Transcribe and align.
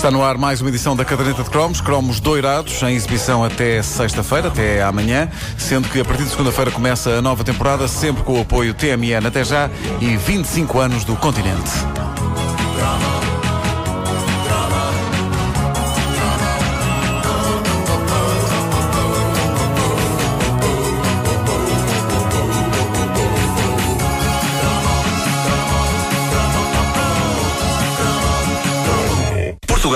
Está 0.00 0.10
no 0.10 0.24
ar 0.24 0.38
mais 0.38 0.62
uma 0.62 0.70
edição 0.70 0.96
da 0.96 1.04
Caderneta 1.04 1.42
de 1.42 1.50
Cromos, 1.50 1.78
cromos 1.82 2.20
doirados, 2.20 2.82
em 2.84 2.94
exibição 2.94 3.44
até 3.44 3.82
sexta-feira, 3.82 4.48
até 4.48 4.82
amanhã, 4.82 5.28
sendo 5.58 5.90
que 5.90 6.00
a 6.00 6.04
partir 6.06 6.24
de 6.24 6.30
segunda-feira 6.30 6.70
começa 6.70 7.10
a 7.10 7.20
nova 7.20 7.44
temporada, 7.44 7.86
sempre 7.86 8.22
com 8.22 8.38
o 8.38 8.40
apoio 8.40 8.72
TMN 8.72 9.26
até 9.26 9.44
já 9.44 9.68
e 10.00 10.16
25 10.16 10.78
anos 10.78 11.04
do 11.04 11.14
continente. 11.16 11.70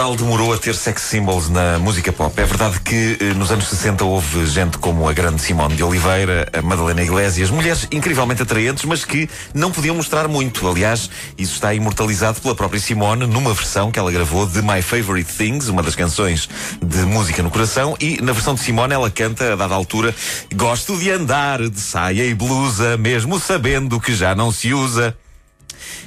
Portugal 0.05 0.17
demorou 0.17 0.53
a 0.53 0.59
ter 0.59 0.75
sex 0.75 1.01
symbols 1.01 1.49
na 1.49 1.79
música 1.79 2.13
pop. 2.13 2.39
É 2.39 2.45
verdade 2.45 2.79
que 2.81 3.17
eh, 3.21 3.33
nos 3.33 3.51
anos 3.51 3.67
60 3.69 4.05
houve 4.05 4.45
gente 4.47 4.77
como 4.77 5.09
a 5.09 5.13
grande 5.15 5.41
Simone 5.41 5.75
de 5.77 5.83
Oliveira, 5.83 6.47
a 6.53 6.61
Madalena 6.61 7.03
Iglesias, 7.03 7.49
mulheres 7.49 7.89
incrivelmente 7.91 8.43
atraentes, 8.43 8.85
mas 8.85 9.03
que 9.03 9.29
não 9.55 9.73
podiam 9.73 9.97
mostrar 9.97 10.29
muito. 10.29 10.69
Aliás, 10.69 11.09
isso 11.39 11.55
está 11.55 11.73
imortalizado 11.73 12.39
pela 12.41 12.55
própria 12.55 12.79
Simone 12.81 13.27
numa 13.27 13.55
versão 13.55 13.91
que 13.91 13.99
ela 13.99 14.13
gravou 14.13 14.47
de 14.47 14.61
My 14.61 14.83
Favorite 14.83 15.33
Things, 15.33 15.69
uma 15.69 15.83
das 15.83 15.97
canções 15.97 16.51
de 16.83 16.99
música 16.99 17.43
no 17.43 17.51
coração, 17.51 17.97
e 17.99 18.21
na 18.21 18.33
versão 18.33 18.55
de 18.55 18.61
Simone 18.61 18.93
ela 18.93 19.11
canta, 19.11 19.55
a 19.55 19.57
dada 19.57 19.75
altura, 19.75 20.15
Gosto 20.55 20.99
de 20.99 21.11
andar 21.11 21.67
de 21.67 21.81
saia 21.81 22.27
e 22.27 22.35
blusa, 22.35 22.99
mesmo 22.99 23.41
sabendo 23.41 23.99
que 23.99 24.15
já 24.15 24.35
não 24.35 24.53
se 24.53 24.75
usa. 24.75 25.17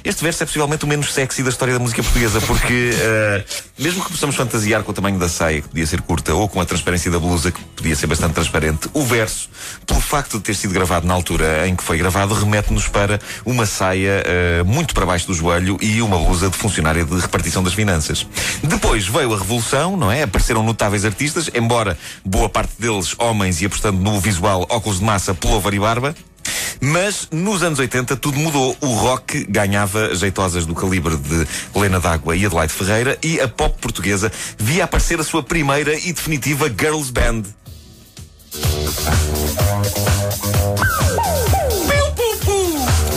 Este 0.04 0.22
verso 0.22 0.42
é 0.42 0.46
possivelmente 0.46 0.84
o 0.84 0.88
menos 0.88 1.12
sexy 1.12 1.42
da 1.42 1.50
história 1.50 1.74
da 1.74 1.80
música 1.80 2.02
portuguesa, 2.02 2.40
porque 2.42 2.90
uh, 2.92 3.44
mesmo 3.78 4.04
que 4.04 4.12
possamos 4.12 4.36
fantasiar 4.36 4.82
com 4.82 4.92
o 4.92 4.94
tamanho 4.94 5.18
da 5.18 5.28
saia, 5.28 5.60
que 5.60 5.68
podia 5.68 5.86
ser 5.86 6.00
curta, 6.02 6.34
ou 6.34 6.48
com 6.48 6.60
a 6.60 6.64
transparência 6.64 7.10
da 7.10 7.18
blusa, 7.18 7.50
que 7.50 7.60
podia 7.76 7.96
ser 7.96 8.06
bastante 8.06 8.34
transparente, 8.34 8.88
o 8.92 9.04
verso, 9.04 9.48
pelo 9.86 10.00
facto 10.00 10.38
de 10.38 10.44
ter 10.44 10.54
sido 10.54 10.72
gravado 10.72 11.06
na 11.06 11.14
altura 11.14 11.66
em 11.66 11.74
que 11.74 11.82
foi 11.82 11.98
gravado, 11.98 12.34
remete-nos 12.34 12.88
para 12.88 13.20
uma 13.44 13.66
saia 13.66 14.22
uh, 14.62 14.64
muito 14.64 14.94
para 14.94 15.04
baixo 15.04 15.26
do 15.26 15.34
joelho 15.34 15.76
e 15.80 16.00
uma 16.00 16.18
blusa 16.18 16.48
de 16.48 16.56
funcionária 16.56 17.04
de 17.04 17.18
repartição 17.18 17.62
das 17.62 17.74
finanças. 17.74 18.26
Depois 18.62 19.06
veio 19.06 19.34
a 19.34 19.38
Revolução, 19.38 19.96
não 19.96 20.10
é? 20.10 20.22
Apareceram 20.22 20.62
notáveis 20.62 21.04
artistas, 21.04 21.50
embora 21.54 21.98
boa 22.24 22.48
parte 22.48 22.72
deles 22.78 23.14
homens 23.18 23.60
e 23.60 23.66
apostando 23.66 23.98
no 23.98 24.20
visual 24.20 24.66
óculos 24.68 24.98
de 24.98 25.04
massa, 25.04 25.34
pullover 25.34 25.74
e 25.74 25.78
barba. 25.78 26.14
Mas 26.80 27.28
nos 27.30 27.62
anos 27.62 27.78
80 27.78 28.16
tudo 28.16 28.38
mudou. 28.38 28.76
O 28.80 28.86
rock 28.94 29.44
ganhava 29.48 30.14
jeitosas 30.14 30.64
do 30.66 30.74
calibre 30.74 31.16
de 31.16 31.46
Helena 31.74 31.98
D'Água 32.00 32.36
e 32.36 32.44
Adelaide 32.46 32.72
Ferreira 32.72 33.18
e 33.22 33.40
a 33.40 33.48
pop 33.48 33.76
portuguesa 33.80 34.30
via 34.58 34.84
aparecer 34.84 35.18
a 35.20 35.24
sua 35.24 35.42
primeira 35.42 35.94
e 35.98 36.12
definitiva 36.12 36.68
girls 36.68 37.10
band. 37.12 37.42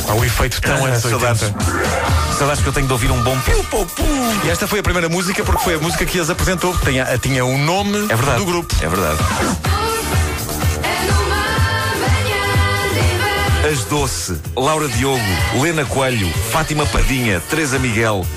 Há 0.08 0.14
um 0.14 0.26
efeito 0.26 0.62
tão 0.62 0.86
Ah, 0.86 0.90
anos 0.90 1.02
saudades. 1.02 1.44
80. 1.44 2.36
Saudades 2.38 2.64
que 2.64 2.68
eu 2.70 2.74
tenho 2.74 2.88
de 2.88 2.94
ouvir 2.94 3.12
um 3.12 3.22
bom 3.24 3.40
piu, 3.42 3.64
piu, 3.64 3.86
piu. 3.86 4.06
E 4.46 4.50
esta 4.50 4.68
foi 4.68 4.80
a 4.80 4.84
primeira 4.84 5.08
música 5.08 5.44
porque 5.44 5.64
foi 5.64 5.76
a 5.76 5.80
música 5.80 6.06
que 6.06 6.20
as 6.20 6.30
apresentou. 6.30 6.76
Tinha, 6.80 7.06
tinha 7.18 7.46
o 7.46 7.58
nome 7.58 8.08
É 8.10 8.38
do 8.38 8.46
grupo. 8.46 8.76
É 8.82 8.90
verdade. 8.90 9.20
As 13.72 13.86
Doce, 13.86 14.38
Laura 14.54 14.86
Diogo, 14.90 15.24
Lena 15.62 15.86
Coelho, 15.86 16.30
Fátima 16.52 16.86
Padinha, 16.88 17.40
Teresa 17.50 17.80
Miguel, 17.80 18.28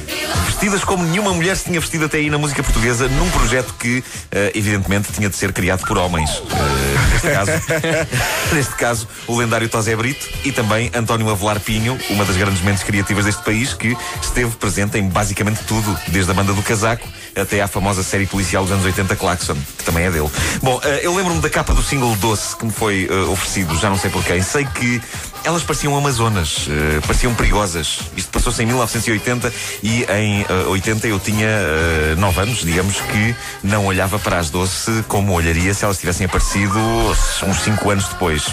vestidas 0.47 0.85
como 0.85 1.03
nenhuma 1.03 1.33
mulher 1.33 1.57
se 1.57 1.65
tinha 1.65 1.81
vestido 1.81 2.05
até 2.05 2.19
aí 2.19 2.31
na 2.31 2.39
música 2.39 2.63
portuguesa, 2.63 3.09
num 3.09 3.29
projeto 3.31 3.75
que, 3.75 4.05
eh, 4.31 4.53
evidentemente, 4.55 5.13
tinha 5.13 5.29
de 5.29 5.35
ser 5.35 5.53
criado 5.53 5.85
por 5.89 5.99
homens. 5.99 6.31
Eh, 6.31 7.13
neste, 7.13 7.31
caso, 7.33 7.51
neste 8.55 8.75
caso, 8.77 9.09
o 9.27 9.37
lendário 9.37 9.69
Tosé 9.69 9.97
Brito 9.97 10.25
e 10.45 10.53
também 10.53 10.89
António 10.95 11.29
Avelar 11.29 11.59
Pinho, 11.59 11.99
uma 12.11 12.25
das 12.25 12.37
grandes 12.37 12.63
mentes 12.63 12.85
criativas 12.85 13.25
deste 13.25 13.43
país, 13.43 13.75
que 13.75 13.97
esteve 14.23 14.53
presente 14.53 14.99
em 14.99 15.09
basicamente 15.09 15.65
tudo, 15.65 15.99
desde 16.07 16.31
a 16.31 16.35
banda 16.35 16.53
do 16.53 16.63
casaco 16.63 17.09
até 17.37 17.61
à 17.61 17.69
famosa 17.69 18.03
série 18.03 18.27
policial 18.27 18.65
dos 18.65 18.73
anos 18.73 18.85
80, 18.85 19.17
Claxon, 19.17 19.57
que 19.79 19.85
também 19.85 20.05
é 20.05 20.11
dele. 20.11 20.31
Bom, 20.63 20.81
eh, 20.85 21.01
eu 21.03 21.15
lembro-me 21.15 21.41
da 21.41 21.51
capa 21.51 21.75
do 21.75 21.83
single 21.83 22.15
Doce 22.17 22.57
que 22.57 22.65
me 22.65 22.73
foi 22.73 23.09
eh, 23.11 23.15
oferecido, 23.31 23.77
já 23.79 23.91
não 23.91 23.99
sei 23.99 24.11
por 24.11 24.25
quem. 24.25 24.43
Sei 24.43 24.65
que 24.65 25.01
elas 25.45 25.63
pareciam 25.63 25.97
amazonas, 25.97 26.67
eh, 26.69 27.01
pareciam 27.07 27.35
perigosas. 27.35 28.01
Isto 28.17 28.31
passou-se 28.31 28.63
em 28.63 28.67
1980 28.67 29.53
e 29.83 30.05
em 30.05 30.43
eh, 30.43 30.67
80 30.69 31.07
eu 31.07 31.19
tinha 31.19 31.49
9 32.17 32.41
anos, 32.41 32.59
digamos 32.61 32.97
que 33.01 33.37
não 33.63 33.87
olhava 33.87 34.19
para 34.19 34.39
as 34.39 34.51
Doce 34.51 35.05
como 35.09 35.33
olharia 35.33 35.75
se 35.75 35.85
elas 35.85 35.99
tivessem 35.99 36.27
aparecido 36.27 36.79
uns 37.47 37.57
5 37.63 37.91
anos 37.91 38.09
depois. 38.09 38.47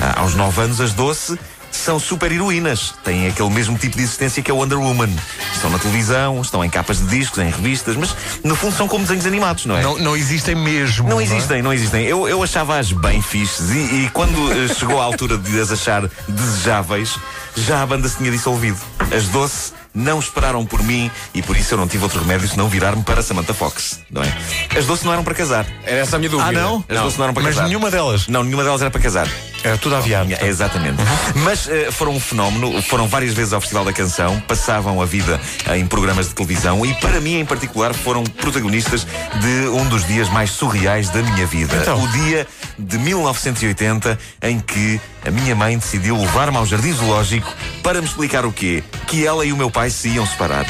Ah, 0.00 0.20
aos 0.20 0.34
9 0.34 0.60
anos, 0.62 0.80
as 0.80 0.92
Doce 0.92 1.38
são 1.76 1.98
super 1.98 2.30
heroínas. 2.30 2.94
Têm 3.04 3.26
aquele 3.28 3.50
mesmo 3.50 3.76
tipo 3.78 3.96
de 3.96 4.02
existência 4.02 4.42
que 4.42 4.50
a 4.50 4.54
Wonder 4.54 4.78
Woman. 4.78 5.10
Estão 5.52 5.70
na 5.70 5.78
televisão, 5.78 6.40
estão 6.40 6.64
em 6.64 6.70
capas 6.70 6.98
de 6.98 7.06
discos, 7.06 7.38
em 7.38 7.50
revistas, 7.50 7.96
mas 7.96 8.14
no 8.42 8.54
fundo 8.56 8.74
são 8.76 8.88
como 8.88 9.04
desenhos 9.04 9.26
animados, 9.26 9.66
não 9.66 9.76
é? 9.76 9.82
Não, 9.82 9.98
não 9.98 10.16
existem 10.16 10.54
mesmo. 10.54 11.08
Não 11.08 11.20
é? 11.20 11.24
existem, 11.24 11.62
não 11.62 11.72
existem. 11.72 12.04
Eu, 12.04 12.28
eu 12.28 12.42
achava-as 12.42 12.92
bem 12.92 13.20
fixes 13.20 13.70
e, 13.70 14.04
e 14.04 14.10
quando 14.12 14.36
eh, 14.52 14.74
chegou 14.74 15.00
a 15.00 15.04
altura 15.04 15.36
de 15.38 15.60
as 15.60 15.70
achar 15.72 16.08
desejáveis, 16.28 17.16
já 17.56 17.82
a 17.82 17.86
banda 17.86 18.08
se 18.08 18.18
tinha 18.18 18.30
dissolvido. 18.30 18.78
As 19.14 19.28
Doce 19.28 19.72
não 19.94 20.18
esperaram 20.18 20.66
por 20.66 20.82
mim 20.82 21.10
e 21.32 21.40
por 21.42 21.56
isso 21.56 21.74
eu 21.74 21.78
não 21.78 21.86
tive 21.86 22.02
outro 22.02 22.20
remédio 22.20 22.48
senão 22.48 22.68
virar-me 22.68 23.02
para 23.02 23.22
Samantha 23.22 23.54
Fox, 23.54 24.00
não 24.10 24.22
é? 24.22 24.32
As 24.76 24.86
Doce 24.86 25.04
não 25.04 25.12
eram 25.12 25.22
para 25.22 25.34
casar. 25.34 25.66
Era 25.84 26.00
essa 26.00 26.16
a 26.16 26.18
minha 26.18 26.30
dúvida. 26.30 26.48
Ah, 26.48 26.52
não? 26.52 26.84
As 26.88 27.00
Doce 27.00 27.18
não 27.18 27.24
eram 27.24 27.34
para 27.34 27.42
Mas 27.42 27.54
casar. 27.54 27.68
nenhuma 27.68 27.90
delas. 27.90 28.26
Não, 28.28 28.42
nenhuma 28.42 28.64
delas 28.64 28.80
era 28.80 28.90
para 28.90 29.00
casar. 29.00 29.28
Era 29.64 29.78
tudo 29.78 29.96
aviado. 29.96 30.30
É, 30.30 30.46
exatamente. 30.46 30.98
Mas 31.36 31.66
eh, 31.66 31.90
foram 31.90 32.12
um 32.12 32.20
fenómeno, 32.20 32.82
foram 32.82 33.08
várias 33.08 33.32
vezes 33.32 33.54
ao 33.54 33.60
Festival 33.62 33.82
da 33.82 33.94
Canção, 33.94 34.38
passavam 34.40 35.00
a 35.00 35.06
vida 35.06 35.40
eh, 35.66 35.78
em 35.78 35.86
programas 35.86 36.28
de 36.28 36.34
televisão 36.34 36.84
e, 36.84 36.92
para 36.94 37.18
mim 37.18 37.40
em 37.40 37.46
particular, 37.46 37.94
foram 37.94 38.22
protagonistas 38.24 39.06
de 39.40 39.68
um 39.68 39.86
dos 39.86 40.06
dias 40.06 40.28
mais 40.28 40.50
surreais 40.50 41.08
da 41.08 41.22
minha 41.22 41.46
vida. 41.46 41.74
Então? 41.80 42.02
O 42.02 42.08
dia 42.08 42.46
de 42.78 42.98
1980 42.98 44.18
em 44.42 44.60
que 44.60 45.00
a 45.26 45.30
minha 45.30 45.56
mãe 45.56 45.78
decidiu 45.78 46.14
levar-me 46.18 46.58
ao 46.58 46.66
Jardim 46.66 46.92
Zoológico 46.92 47.50
para 47.82 48.02
me 48.02 48.06
explicar 48.06 48.44
o 48.44 48.52
quê? 48.52 48.84
Que 49.06 49.26
ela 49.26 49.46
e 49.46 49.52
o 49.52 49.56
meu 49.56 49.70
pai 49.70 49.88
se 49.88 50.10
iam 50.10 50.26
separar. 50.26 50.66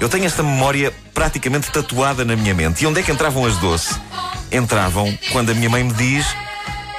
Eu 0.00 0.08
tenho 0.08 0.24
esta 0.24 0.42
memória 0.42 0.90
praticamente 1.12 1.70
tatuada 1.70 2.24
na 2.24 2.34
minha 2.34 2.54
mente. 2.54 2.82
E 2.82 2.86
onde 2.86 3.00
é 3.00 3.02
que 3.02 3.12
entravam 3.12 3.44
as 3.44 3.58
doce? 3.58 3.94
Entravam 4.50 5.14
quando 5.30 5.50
a 5.50 5.54
minha 5.54 5.68
mãe 5.68 5.84
me 5.84 5.92
diz 5.92 6.26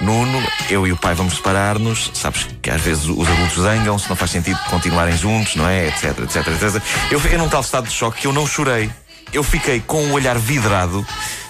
Nuno, 0.02 0.42
eu 0.70 0.88
e 0.88 0.92
o 0.92 0.98
pai 0.98 1.14
vamos 1.14 1.36
separar-nos. 1.36 2.12
Sabes 2.14 2.48
que 2.62 2.70
às 2.72 2.82
vezes 2.82 3.06
os 3.06 3.28
adultos 3.28 3.62
zangam, 3.62 3.98
se 4.00 4.10
não 4.10 4.16
faz 4.16 4.32
sentido 4.32 4.60
continuarem 4.70 5.16
juntos, 5.16 5.56
não 5.56 5.68
é? 5.68 5.88
Etc, 5.88 6.18
etc, 6.20 6.48
etc. 6.48 6.84
Eu 7.12 7.20
fiquei 7.20 7.38
num 7.38 7.48
tal 7.48 7.62
estado 7.62 7.88
de 7.88 7.94
choque 7.94 8.22
que 8.22 8.28
eu 8.28 8.34
não 8.34 8.48
chorei. 8.48 8.90
Eu 9.32 9.44
fiquei 9.44 9.80
com 9.80 10.04
o 10.08 10.12
olhar 10.14 10.38
vidrado 10.38 11.06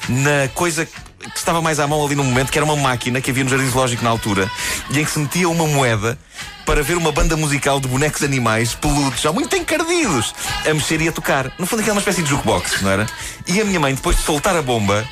na 0.09 0.49
coisa 0.53 0.85
que 0.85 1.37
estava 1.37 1.61
mais 1.61 1.79
à 1.79 1.87
mão 1.87 2.05
ali 2.05 2.15
no 2.15 2.23
momento, 2.23 2.51
que 2.51 2.57
era 2.57 2.65
uma 2.65 2.75
máquina 2.75 3.21
que 3.21 3.31
havia 3.31 3.43
no 3.43 3.49
Jardim 3.49 3.69
Zoológico 3.69 4.03
na 4.03 4.09
altura, 4.09 4.49
e 4.89 4.99
em 4.99 5.05
que 5.05 5.11
se 5.11 5.19
metia 5.19 5.47
uma 5.47 5.67
moeda 5.67 6.17
para 6.65 6.83
ver 6.83 6.97
uma 6.97 7.11
banda 7.11 7.37
musical 7.37 7.79
de 7.79 7.87
bonecos 7.87 8.23
animais 8.23 8.73
peludos, 8.75 9.21
já 9.21 9.31
muito 9.31 9.55
encardidos, 9.55 10.33
a 10.69 10.73
mexer 10.73 11.01
e 11.01 11.07
a 11.07 11.11
tocar. 11.11 11.51
No 11.57 11.65
fundo, 11.65 11.81
aquela 11.81 11.93
é 11.93 11.97
uma 11.97 12.01
espécie 12.01 12.21
de 12.21 12.29
jukebox, 12.29 12.81
não 12.81 12.91
era? 12.91 13.07
E 13.47 13.61
a 13.61 13.65
minha 13.65 13.79
mãe, 13.79 13.93
depois 13.93 14.17
de 14.17 14.23
soltar 14.23 14.55
a 14.55 14.61
bomba, 14.61 15.07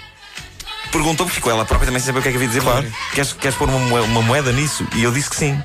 perguntou-me, 0.92 1.32
ficou 1.32 1.52
ela 1.52 1.66
própria 1.66 1.86
também 1.88 2.00
sem 2.02 2.08
saber 2.08 2.20
o 2.20 2.22
que 2.22 2.30
é 2.30 2.32
que 2.32 2.38
havia 2.38 2.48
de 2.50 2.54
dizer. 2.56 2.66
Claro. 2.66 2.86
Queres, 3.14 3.34
queres 3.34 3.58
pôr 3.58 3.70
uma, 3.70 3.80
moe- 3.80 4.02
uma 4.02 4.22
moeda 4.22 4.52
nisso? 4.52 4.86
E 4.96 5.04
eu 5.04 5.12
disse 5.12 5.30
que 5.30 5.36
sim. 5.36 5.62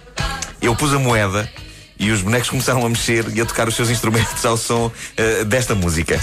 Eu 0.60 0.74
pus 0.74 0.92
a 0.94 0.98
moeda 0.98 1.48
e 1.98 2.10
os 2.10 2.20
bonecos 2.22 2.48
começaram 2.50 2.84
a 2.84 2.88
mexer 2.88 3.24
e 3.34 3.40
a 3.40 3.44
tocar 3.44 3.68
os 3.68 3.74
seus 3.76 3.90
instrumentos 3.90 4.44
ao 4.44 4.56
som 4.56 4.90
eh, 5.16 5.44
desta 5.44 5.74
música. 5.74 6.18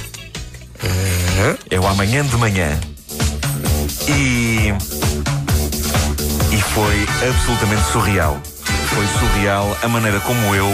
É 1.70 1.80
o 1.80 1.88
amanhã 1.88 2.26
de 2.26 2.36
manhã. 2.38 2.80
E. 4.08 4.74
E 6.52 6.62
foi 6.74 7.08
absolutamente 7.30 7.84
surreal. 7.92 8.40
Foi 8.94 9.08
surreal 9.20 9.78
a 9.82 9.88
maneira 9.88 10.20
como 10.22 10.54
eu, 10.56 10.68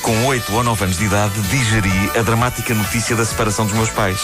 com 0.00 0.26
8 0.26 0.52
ou 0.54 0.62
9 0.64 0.84
anos 0.84 0.96
de 0.98 1.04
idade, 1.04 1.34
digeri 1.50 2.10
a 2.18 2.22
dramática 2.22 2.72
notícia 2.74 3.14
da 3.14 3.24
separação 3.24 3.66
dos 3.66 3.74
meus 3.74 3.90
pais. 3.90 4.18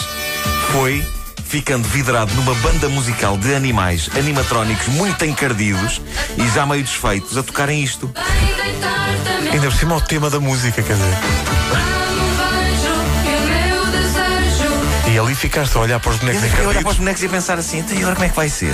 Foi 0.71 1.05
ficando 1.45 1.87
vidrado 1.87 2.33
numa 2.35 2.53
banda 2.55 2.89
musical 2.89 3.37
de 3.37 3.53
animais 3.53 4.09
animatrónicos 4.17 4.87
muito 4.87 5.23
encardidos 5.25 6.01
e 6.37 6.47
já 6.49 6.65
meio 6.65 6.83
desfeitos 6.83 7.37
a 7.37 7.43
tocarem 7.43 7.83
isto. 7.83 8.11
Ainda 9.51 9.67
por 9.69 9.77
cima 9.77 9.95
o 9.95 10.01
tema 10.01 10.29
da 10.29 10.39
música, 10.39 10.81
quer 10.81 10.93
dizer. 10.93 11.17
E 15.11 15.17
ali 15.17 15.33
ficaste 15.33 15.75
a 15.75 15.79
olhar 15.79 15.99
para 15.99 16.11
os 16.11 16.17
bonecos 16.17 16.43
Eu 16.43 16.49
fiquei 16.49 16.65
a 16.65 16.67
olhar 16.69 16.81
para 16.83 16.91
encardidos. 16.91 16.91
os 16.91 16.97
bonecos 16.99 17.23
e 17.23 17.25
a 17.25 17.29
pensar 17.29 17.57
assim, 17.59 17.79
então 17.79 17.95
e 17.97 17.99
agora 17.99 18.15
como 18.15 18.25
é 18.25 18.29
que 18.29 18.35
vai 18.35 18.49
ser? 18.49 18.73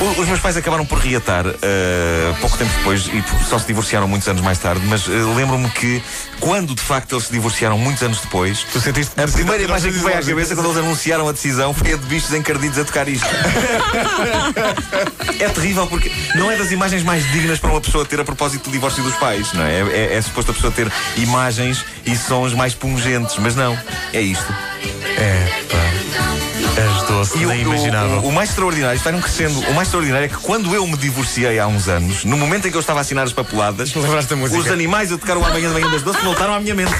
Os 0.00 0.26
meus 0.26 0.40
pais 0.40 0.56
acabaram 0.56 0.86
por 0.86 0.98
reatar 0.98 1.44
eh, 1.46 2.34
pouco 2.40 2.56
tempo 2.56 2.70
depois 2.78 3.06
e 3.06 3.22
só 3.46 3.58
se 3.58 3.66
divorciaram 3.66 4.08
muitos 4.08 4.26
anos 4.28 4.40
mais 4.40 4.58
tarde, 4.58 4.80
mas 4.86 5.06
eh, 5.06 5.10
lembro-me 5.36 5.68
que 5.70 6.02
quando 6.40 6.74
de 6.74 6.80
facto 6.80 7.16
eles 7.16 7.26
se 7.26 7.32
divorciaram 7.32 7.76
muitos 7.76 8.02
anos 8.02 8.18
depois, 8.20 8.64
Tu 8.72 8.80
sentiste 8.80 9.12
a 9.20 9.28
primeira 9.28 9.62
imagem 9.62 9.92
que 9.92 9.98
veio 9.98 10.18
à 10.18 10.22
cabeça 10.22 10.54
quando 10.54 10.68
eles 10.68 10.78
anunciaram 10.78 11.28
a 11.28 11.32
decisão 11.32 11.74
foi 11.74 11.92
a 11.92 11.96
de 11.96 12.06
bichos 12.06 12.32
encardidos 12.32 12.78
a 12.78 12.84
tocar 12.84 13.06
isto. 13.08 13.26
é 15.38 15.48
terrível 15.50 15.86
porque 15.86 16.10
não 16.34 16.50
é 16.50 16.56
das 16.56 16.70
imagens 16.70 17.02
mais 17.02 17.30
dignas 17.32 17.58
para 17.58 17.70
uma 17.70 17.80
pessoa 17.80 18.06
ter 18.06 18.18
a 18.20 18.24
propósito 18.24 18.64
do 18.64 18.72
divórcio 18.72 19.02
dos 19.02 19.14
pais, 19.16 19.52
não 19.52 19.64
é? 19.64 19.80
É, 19.80 19.82
é, 19.82 20.16
é 20.16 20.22
suposto 20.22 20.52
a 20.52 20.54
pessoa 20.54 20.72
ter 20.72 20.90
imagens 21.18 21.84
e 22.06 22.16
sons 22.16 22.54
mais 22.54 22.74
pungentes, 22.74 23.36
mas 23.38 23.54
não, 23.54 23.78
é 24.14 24.22
isto. 24.22 24.50
É, 25.18 25.46
pá. 25.70 26.29
És 26.76 27.02
doce, 27.08 27.38
E 27.38 27.44
o, 27.44 27.48
nem 27.48 27.60
imaginava. 27.62 28.20
o- 28.20 28.28
o 28.28 28.32
mais 28.32 28.50
extraordinário, 28.50 28.98
vai 29.00 29.12
num 29.12 29.20
crescendo, 29.20 29.58
o 29.60 29.74
mais 29.74 29.88
extraordinário 29.88 30.26
é 30.26 30.28
que 30.28 30.36
quando 30.36 30.74
eu 30.74 30.86
me 30.86 30.96
divorciei 30.96 31.58
há 31.58 31.66
uns 31.66 31.88
anos, 31.88 32.24
no 32.24 32.36
momento 32.36 32.68
em 32.68 32.70
que 32.70 32.76
eu 32.76 32.80
estava 32.80 33.00
a 33.00 33.02
assinar 33.02 33.24
as 33.26 33.32
papeladas, 33.32 33.92
os 34.58 34.66
animais 34.72 35.12
a 35.12 35.18
tocar 35.18 35.36
o 35.36 35.44
amanhã 35.44 35.68
de 35.68 35.74
manhã 35.74 35.90
das 35.90 36.02
doces 36.02 36.22
voltaram 36.22 36.54
à 36.54 36.60
minha 36.60 36.74
mente. 36.74 36.92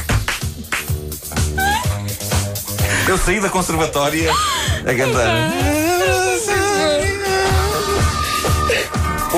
Eu 3.09 3.19
saí 3.19 3.41
da 3.41 3.49
conservatória 3.49 4.31
a 4.31 4.95
cantar. 4.95 5.80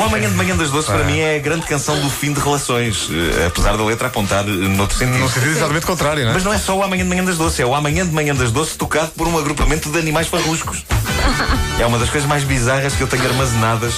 O 0.02 0.04
Amanhã 0.06 0.28
de 0.28 0.34
Manhã 0.34 0.56
das 0.56 0.68
Doces 0.68 0.90
para 0.90 1.04
mim 1.04 1.20
é 1.20 1.36
a 1.36 1.38
grande 1.38 1.64
canção 1.64 1.98
do 2.00 2.10
fim 2.10 2.32
de 2.32 2.40
relações, 2.40 3.08
eh, 3.08 3.46
apesar 3.46 3.76
da 3.76 3.84
letra 3.84 4.08
apontar 4.08 4.44
eh, 4.44 4.50
noutro 4.50 4.98
sentido. 4.98 5.18
No 5.20 5.28
sentido 5.28 5.52
exatamente 5.52 5.86
contrário, 5.86 6.24
não 6.24 6.30
é? 6.32 6.34
Mas 6.34 6.42
não 6.42 6.52
é 6.52 6.58
só 6.58 6.76
o 6.76 6.82
Amanhã 6.82 7.04
de 7.04 7.08
Manhã 7.08 7.24
das 7.24 7.38
Doces, 7.38 7.60
é 7.60 7.64
o 7.64 7.72
Amanhã 7.72 8.04
de 8.04 8.12
Manhã 8.12 8.34
das 8.34 8.50
Doces 8.50 8.74
tocado 8.74 9.12
por 9.16 9.28
um 9.28 9.38
agrupamento 9.38 9.90
de 9.90 9.98
animais 9.98 10.26
farruscos. 10.26 10.84
É 11.78 11.86
uma 11.86 11.98
das 11.98 12.10
coisas 12.10 12.28
mais 12.28 12.44
bizarras 12.44 12.94
que 12.94 13.00
eu 13.00 13.08
tenho 13.08 13.24
armazenadas 13.24 13.94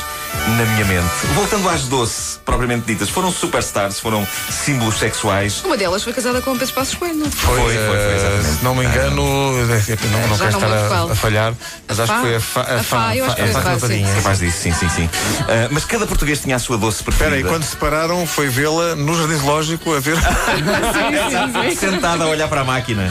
na 0.56 0.64
minha 0.64 0.84
mente. 0.84 1.26
Voltando 1.34 1.68
às 1.68 1.82
doce, 1.82 2.38
propriamente 2.44 2.86
ditas, 2.86 3.10
foram 3.10 3.30
superstars, 3.30 3.98
foram 3.98 4.26
símbolos 4.48 4.98
sexuais. 4.98 5.62
Uma 5.64 5.76
delas 5.76 6.02
foi 6.02 6.12
casada 6.12 6.40
com 6.40 6.52
o 6.52 6.58
Pedro 6.58 6.74
Passos 6.74 6.94
Coelho. 6.94 7.30
Foi, 7.30 7.60
foi, 7.60 7.74
foi, 7.74 7.96
eh, 7.96 8.16
exatamente. 8.16 8.58
se 8.58 8.64
não 8.64 8.74
me 8.74 8.84
engano, 8.84 9.43
eh, 9.70 9.98
não, 10.10 10.28
não 10.28 10.36
Já 10.36 10.46
quero 10.46 10.60
não 10.60 10.68
estar 10.84 10.96
a, 11.08 11.12
a 11.12 11.14
falhar, 11.14 11.54
mas 11.88 12.00
acho 12.00 12.12
que 12.14 12.20
foi 12.20 12.36
a 12.36 12.40
Fá. 12.40 12.60
A 12.62 12.82
Fá, 12.82 13.16
eu 13.16 13.24
acho 13.26 13.36
que 13.36 13.42
foi 13.42 13.50
a 13.50 13.54
Fá 13.54 13.60
Fá, 13.62 13.70
Cantadinha. 13.70 14.08
sim. 14.08 14.14
Capaz 14.16 14.38
disso, 14.38 14.58
sim, 14.60 14.72
sim, 14.72 14.88
sim. 14.88 15.10
Ah, 15.42 15.68
mas 15.70 15.84
cada 15.84 16.06
português 16.06 16.40
tinha 16.40 16.56
a 16.56 16.58
sua 16.58 16.76
doce 16.78 17.02
preferida. 17.02 17.36
Espera 17.36 17.46
aí, 17.48 17.52
quando 17.52 17.64
se 17.64 17.70
separaram, 17.70 18.26
foi 18.26 18.48
vê-la 18.48 18.94
no 18.94 19.16
Jardim 19.16 19.36
Zoológico 19.36 19.94
a 19.94 20.00
ver. 20.00 20.16
sim, 20.18 21.62
sim, 21.62 21.70
sim. 21.70 21.76
sentada 21.76 22.24
a 22.24 22.26
olhar 22.28 22.48
para 22.48 22.60
a 22.62 22.64
máquina. 22.64 23.10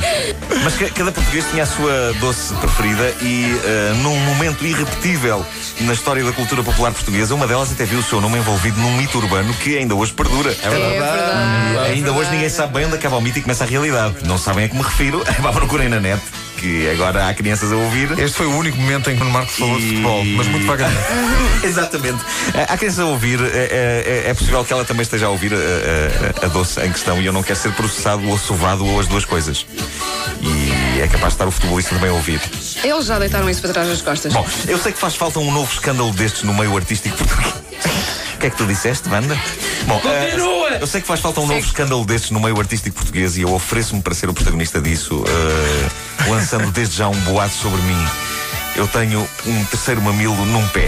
Mas 0.64 0.76
ca- 0.76 0.90
cada 0.90 1.12
português 1.12 1.46
tinha 1.52 1.64
a 1.64 1.68
sua 1.68 2.14
doce 2.20 2.54
preferida 2.56 3.14
e 3.22 3.60
eh, 3.64 3.94
num 4.02 4.16
momento 4.20 4.66
irrepetível 4.66 5.46
na 5.82 5.94
história 5.94 6.24
da 6.24 6.32
cultura 6.32 6.64
popular 6.64 6.92
portuguesa, 6.92 7.34
uma 7.34 7.48
delas 7.48 7.72
até 7.72 7.86
viu 7.86 8.00
o 8.00 8.04
seu 8.04 8.22
nome 8.22 8.38
envolvido 8.38 8.80
num 8.80 8.96
mito 8.98 9.18
urbano 9.18 9.54
que 9.56 9.78
ainda 9.78 9.96
hoje 9.96 10.14
perdura. 10.14 10.52
É 10.52 10.70
verdade. 10.70 11.92
ainda 11.92 12.12
hoje 12.12 12.30
ninguém 12.32 12.50
sabe 12.50 12.74
bem 12.74 12.86
onde 12.86 12.96
acaba 12.96 13.18
o 13.18 13.22
mito 13.22 13.40
e 13.40 13.42
começa 13.42 13.64
a 13.64 13.68
realidade. 13.68 14.16
Não 14.26 14.38
sabem 14.38 14.66
a 14.66 14.70
que 14.70 14.76
me 14.76 14.82
refiro? 14.84 15.24
Vá 15.42 15.52
procurem 15.52 15.90
na 15.90 16.00
net, 16.00 16.22
que 16.63 16.89
agora 16.92 17.27
há 17.27 17.33
crianças 17.33 17.74
a 17.74 17.75
ouvir. 17.75 18.10
Este 18.18 18.38
foi 18.38 18.45
o 18.45 18.56
único 18.56 18.77
momento 18.77 19.10
em 19.12 19.18
que 19.18 19.21
o 19.21 19.25
Marco 19.30 19.51
falou 19.51 19.77
de 19.77 19.83
E- 19.83 19.89
futebol, 19.89 20.24
mas 20.24 20.48
muito 20.48 20.65
vagamente. 20.65 20.98
Exatamente. 21.62 22.24
Eh, 22.54 22.65
Há 22.69 22.77
crianças 22.77 23.00
a 23.01 23.06
ouvir, 23.06 23.38
é, 23.42 24.24
é- 24.25 24.30
é 24.30 24.33
possível 24.33 24.63
que 24.63 24.71
ela 24.71 24.86
também 24.86 25.01
esteja 25.04 25.25
a 25.25 25.30
ouvir 25.30 25.51
a, 25.54 25.57
a- 25.57 26.45
a 26.45 26.48
doce 26.48 26.80
em 26.80 26.89
questão 26.92 27.21
e 27.21 27.25
eu 27.25 27.33
não 27.33 27.44
quero 27.44 27.60
ser 27.60 27.74
processado 27.74 28.25
ou 28.30 28.38
sovado 28.38 28.86
ou 28.86 28.98
as 28.98 29.07
duas 29.07 29.25
coisas. 29.25 29.65
E 30.42 31.01
é 31.01 31.07
capaz 31.07 31.33
de 31.33 31.36
estar 31.36 31.48
o 31.48 31.51
futebolista 31.51 31.95
também 31.95 32.10
a 32.10 32.13
ouvir. 32.13 32.39
Eles 32.81 33.06
já 33.07 33.19
deitaram 33.19 33.50
isso 33.50 33.62
para 33.62 33.74
trás 33.74 33.89
das 33.89 34.01
costas. 34.01 34.31
Bom, 34.31 34.45
eu 34.65 34.77
sei 34.77 34.94
que 34.94 35.00
faz 35.00 35.15
falta 35.15 35.39
um 35.39 35.51
novo 35.51 35.69
escândalo 35.69 36.12
destes 36.13 36.44
no 36.44 36.54
meio 36.54 36.75
artístico 36.77 37.18
português. 37.18 37.54
O 38.33 38.38
que 38.44 38.48
é 38.48 38.50
que 38.50 38.57
tu 38.57 38.65
disseste, 38.65 39.07
Wanda? 39.07 39.39
Bom, 39.88 40.01
eh, 40.04 40.31
eu 40.80 40.88
sei 40.88 41.02
que 41.02 41.08
faz 41.08 41.20
falta 41.20 41.40
um 41.40 41.48
novo 41.48 41.60
escândalo 41.60 42.06
destes 42.06 42.31
no 42.31 42.40
meio 42.40 42.60
artístico 42.60 42.96
português 42.96 43.38
e 43.38 43.42
eu 43.42 43.54
ofereço-me 43.54 44.02
para 44.02 44.14
ser 44.14 44.30
o 44.30 44.34
protagonista 44.34 44.81
disso, 44.81 45.24
eh, 45.28 46.30
lançando 46.30 46.72
desde 46.72 46.98
já 46.98 47.08
um 47.08 47.20
boato 47.22 47.54
sobre 47.54 47.81
mim. 47.81 48.08
Eu 48.75 48.88
tenho 48.88 49.28
um 49.46 49.66
terceiro 49.66 50.02
mamilo 50.02 50.36
num 50.46 50.68
pé. 50.70 50.88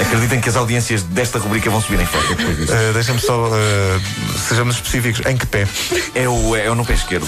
Acreditem 0.00 0.40
que 0.40 0.48
as 0.48 0.56
audiências 0.56 1.02
desta 1.02 1.38
rubrica 1.38 1.68
vão 1.70 1.80
subir 1.80 2.00
em 2.00 2.06
força 2.06 2.34
depois 2.34 2.56
disso. 2.56 2.72
Eh, 2.72 2.92
Deixa-me 2.92 3.20
só, 3.20 3.48
eh, 3.54 4.00
sejamos 4.48 4.76
específicos, 4.76 5.24
em 5.26 5.36
que 5.36 5.46
pé? 5.46 5.66
É 6.14 6.28
o, 6.28 6.56
é 6.56 6.70
o 6.70 6.74
no 6.74 6.84
pé 6.84 6.94
esquerdo. 6.94 7.26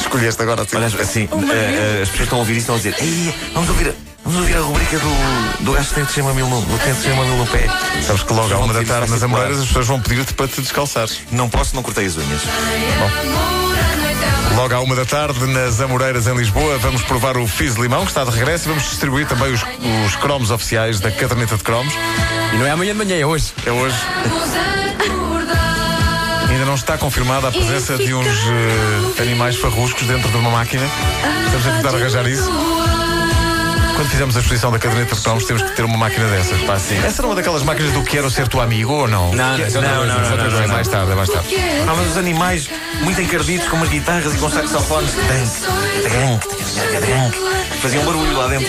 Escolheste 0.00 0.40
agora 0.42 0.62
assim. 0.62 0.76
Olha, 0.76 0.86
assim, 0.86 1.28
eh, 1.50 1.98
eh, 1.98 2.02
as 2.02 2.08
pessoas 2.08 2.24
estão 2.26 2.38
a 2.38 2.40
ouvir 2.40 2.56
isto 2.56 2.70
e 2.72 2.74
estão 2.74 2.74
a 2.74 2.78
dizer 2.78 2.94
"Ei, 3.00 3.34
vamos 3.54 3.68
ouvir, 3.70 3.84
vamos 3.84 3.94
ouvir 3.94 4.09
a 4.38 4.60
rubrica 4.60 4.98
do, 4.98 5.64
do 5.64 5.72
gajo 5.72 5.88
que 5.88 5.94
tem 5.94 6.04
de 6.04 6.12
ser 6.12 6.22
mamilo 6.22 6.48
no, 6.48 6.78
tem 6.78 6.94
de 6.94 7.08
no 7.08 7.46
pé. 7.46 7.66
Sabes 8.02 8.22
que 8.22 8.32
logo 8.32 8.54
à 8.54 8.58
uma 8.58 8.72
da 8.72 8.84
tarde 8.84 9.10
nas. 9.10 9.22
Amoreiras 9.22 9.60
as 9.60 9.66
pessoas 9.66 9.86
vão 9.86 10.00
pedir-te 10.00 10.34
para 10.34 10.46
te 10.46 10.60
descalçares. 10.60 11.20
Não 11.30 11.48
posso, 11.48 11.74
não 11.74 11.82
cortei 11.82 12.06
as 12.06 12.16
unhas. 12.16 12.42
Logo 14.54 14.74
à 14.74 14.80
uma 14.80 14.94
da 14.94 15.04
tarde, 15.04 15.46
nas 15.46 15.80
Amoreiras 15.80 16.26
em 16.26 16.36
Lisboa, 16.36 16.78
vamos 16.78 17.02
provar 17.02 17.36
o 17.36 17.46
Fizz 17.46 17.76
Limão, 17.76 18.04
que 18.04 18.10
está 18.10 18.24
de 18.24 18.30
regresso, 18.30 18.66
e 18.66 18.68
vamos 18.68 18.84
distribuir 18.84 19.26
também 19.26 19.52
os, 19.52 19.62
os 20.06 20.16
cromos 20.16 20.50
oficiais 20.50 21.00
da 21.00 21.10
caderneta 21.10 21.56
de 21.56 21.62
cromos. 21.62 21.94
E 22.52 22.56
não 22.56 22.66
é 22.66 22.70
amanhã 22.70 22.92
de 22.92 22.98
manhã, 22.98 23.16
é 23.16 23.26
hoje. 23.26 23.52
É 23.64 23.72
hoje. 23.72 23.96
Ainda 26.50 26.64
não 26.64 26.74
está 26.74 26.98
confirmada 26.98 27.48
a 27.48 27.52
presença 27.52 27.96
de 27.96 28.12
uns 28.12 28.26
eh, 28.26 29.22
animais 29.22 29.56
farruscos 29.56 30.06
dentro 30.06 30.28
de 30.30 30.36
uma 30.36 30.50
máquina. 30.50 30.84
Estamos 31.46 31.66
a 31.66 31.70
tentar 31.76 31.96
arranjar 31.96 32.26
isso. 32.26 32.50
Quando 34.00 34.12
fizemos 34.12 34.34
a 34.34 34.40
exposição 34.40 34.72
da 34.72 34.78
caderneta 34.78 35.14
de 35.14 35.20
cromos, 35.20 35.44
temos 35.44 35.60
que 35.62 35.72
ter 35.72 35.84
uma 35.84 35.98
máquina 35.98 36.26
dessas. 36.28 36.58
Pá, 36.62 36.72
assim. 36.72 36.96
Essa 37.04 37.20
era 37.20 37.26
uma 37.28 37.34
daquelas 37.34 37.62
máquinas 37.62 37.92
do 37.92 38.02
Quero 38.02 38.30
Ser 38.30 38.48
Tu 38.48 38.58
Amigo 38.58 38.94
ou 38.94 39.06
não? 39.06 39.30
Não, 39.34 39.58
não, 39.58 39.58
Não, 39.58 39.82
não, 39.82 40.06
não, 40.06 40.36
não, 40.38 40.50
não, 40.52 40.62
É 40.62 40.66
mais 40.68 40.88
tarde, 40.88 41.12
é 41.12 41.14
mais 41.14 41.28
tarde. 41.28 41.54
Ah, 41.86 41.94
mas 41.94 42.12
os 42.12 42.16
animais 42.16 42.70
muito 43.02 43.20
encardidos 43.20 43.68
com 43.68 43.76
umas 43.76 43.90
guitarras 43.90 44.34
e 44.34 44.38
com 44.38 44.48
saxofones. 44.48 45.10
Tank, 45.12 46.40
tank, 46.40 47.04
tank, 47.04 47.50
Faziam 47.82 48.04
barulho 48.04 48.36
lá 48.36 48.46
dentro. 48.46 48.68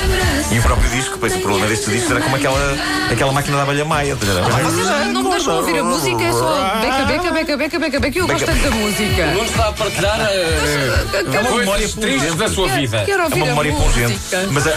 E 0.51 0.59
o 0.59 0.61
próprio 0.61 0.89
disco, 0.89 1.17
pois 1.17 1.35
o 1.35 1.39
problema 1.39 1.67
destes 1.67 1.89
discos 1.89 2.11
era 2.11 2.21
como 2.21 2.35
aquela, 2.35 2.77
aquela 3.11 3.31
máquina 3.31 3.57
da 3.57 3.63
abelha 3.63 3.85
maia. 3.85 4.15
tá 4.15 4.25
a? 4.25 4.63
Vocês 4.63 4.87
já 4.87 5.05
não 5.05 5.23
me 5.23 5.29
deixam 5.31 5.55
ouvir 5.57 5.79
a 5.79 5.83
música, 5.83 6.23
é 6.23 6.31
só 6.31 6.79
beca, 6.81 7.05
beca, 7.05 7.31
beca, 7.31 7.57
beca, 7.57 7.79
beca, 7.79 7.99
beca. 7.99 8.19
Eu 8.19 8.27
gosto 8.27 8.45
tanto 8.45 8.63
da 8.63 8.71
música. 8.71 9.25
Não 9.33 9.45
está 9.45 9.67
a 9.67 9.73
partilhar 9.73 10.19
É 10.21 11.39
uma 11.41 11.57
memória 11.59 11.65
coisas 11.65 11.93
tristes 11.95 12.21
pungente. 12.21 12.37
da 12.37 12.49
sua 12.49 12.67
vida. 12.69 13.03
Quero 13.05 13.21
É 13.21 13.25
ouvir 13.25 13.35
uma 13.35 13.45
a 13.45 13.49
memória 13.49 13.71
música. 13.71 14.07
pungente. 14.07 14.47
Mas 14.51 14.67
a, 14.67 14.71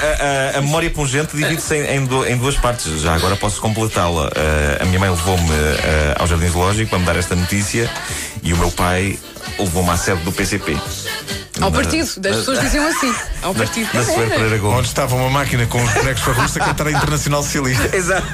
a- 0.56 0.61
memória 0.61 0.91
pungente 0.91 1.37
divide-se 1.37 1.75
em, 1.76 1.96
em 1.99 2.32
em 2.32 2.37
duas 2.37 2.56
partes. 2.56 3.00
Já 3.00 3.14
agora 3.14 3.37
posso 3.37 3.61
completá-la. 3.61 4.31
Eh, 4.35 4.79
a 4.82 4.85
minha 4.85 4.99
mãe 4.99 5.11
levou-me 5.11 5.50
eh, 5.50 6.14
ao 6.19 6.26
Jardim 6.26 6.49
Zoológico 6.49 6.91
para 6.91 6.99
me 6.99 7.05
dar 7.06 7.17
esta 7.17 7.35
notícia 7.35 7.88
e 8.43 8.52
o 8.52 8.56
meu 8.56 8.70
pai 8.70 9.19
levou-me 9.58 9.91
à 9.91 9.96
sede 9.96 10.20
do 10.23 10.32
PCP. 10.32 10.76
Ao 11.61 11.70
Na- 11.70 11.76
partido, 11.76 12.08
das 12.20 12.37
pessoas 12.37 12.61
diziam 12.61 12.87
assim. 12.87 13.14
Ao 13.43 13.52
Na, 13.52 13.58
partido. 13.61 13.88
na 13.95 14.02
Pereira 14.02 14.59
Gomes. 14.59 14.78
Onde 14.78 14.88
estava 14.88 15.14
uma 15.14 15.30
máquina 15.30 15.64
com 15.66 15.83
os 15.83 15.92
bonecos 15.92 16.23
farruscos 16.23 16.57
a 16.61 16.64
cantar 16.64 16.87
a 16.88 16.92
Internacional 16.92 17.42
Socialista. 17.42 17.90
Exato. 17.97 18.26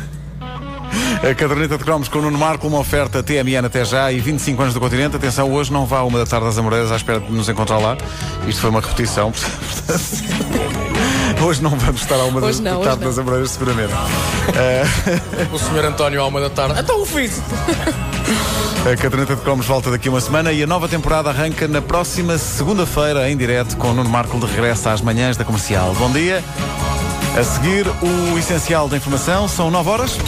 A 1.22 1.34
caderneta 1.34 1.76
de 1.76 1.84
cromos 1.84 2.08
com 2.08 2.18
o 2.18 2.22
Nuno 2.22 2.38
Marco, 2.38 2.66
uma 2.66 2.78
oferta 2.78 3.22
TMN 3.22 3.66
até 3.66 3.84
já 3.84 4.10
e 4.10 4.18
25 4.20 4.62
anos 4.62 4.74
do 4.74 4.80
continente. 4.80 5.14
Atenção, 5.16 5.52
hoje 5.52 5.70
não 5.72 5.84
vá 5.86 6.02
uma 6.02 6.18
da 6.18 6.24
tarde 6.26 6.46
das 6.46 6.56
Amoreiras 6.58 6.90
à 6.90 6.96
espera 6.96 7.20
de 7.20 7.30
nos 7.30 7.48
encontrar 7.48 7.78
lá. 7.78 7.96
Isto 8.48 8.60
foi 8.62 8.70
uma 8.70 8.80
repetição. 8.80 9.30
portanto, 9.30 10.69
Hoje 11.44 11.62
não 11.62 11.70
vamos 11.70 12.02
estar 12.02 12.16
a 12.16 12.24
uma 12.24 12.40
Hoje 12.44 12.60
da 12.60 12.72
não, 12.72 12.82
tarde 12.82 13.00
não. 13.00 13.08
das 13.08 13.18
Amoreiras, 13.18 13.50
seguramente. 13.50 13.92
O 15.52 15.58
senhor 15.58 15.84
António 15.84 16.22
à 16.22 16.26
uma 16.26 16.40
da 16.40 16.50
tarde. 16.50 16.80
Então 16.80 17.00
o 17.00 17.06
fiz. 17.06 17.40
A 18.80 18.96
caderneta 18.96 19.36
de 19.36 19.42
cromos 19.42 19.66
volta 19.66 19.90
daqui 19.90 20.08
uma 20.08 20.22
semana 20.22 20.52
e 20.52 20.62
a 20.62 20.66
nova 20.66 20.88
temporada 20.88 21.28
arranca 21.28 21.68
na 21.68 21.82
próxima 21.82 22.38
segunda-feira, 22.38 23.30
em 23.30 23.36
direto, 23.36 23.76
com 23.76 23.88
o 23.88 23.92
Nuno 23.92 24.08
Marco 24.08 24.38
de 24.38 24.46
regresso 24.46 24.88
às 24.88 25.02
manhãs 25.02 25.36
da 25.36 25.44
comercial. 25.44 25.94
Bom 25.98 26.10
dia. 26.10 26.42
A 27.38 27.44
seguir, 27.44 27.86
o 27.86 28.38
essencial 28.38 28.88
da 28.88 28.96
informação 28.96 29.46
são 29.46 29.70
9 29.70 29.90
horas. 29.90 30.18